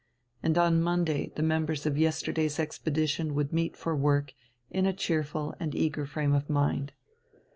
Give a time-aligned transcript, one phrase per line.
[0.41, 4.33] And on Monday the members of yesterday's expedition would meet for work
[4.71, 6.91] in a cheerful and eager frame of mind.